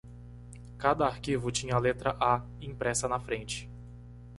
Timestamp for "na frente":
3.07-3.69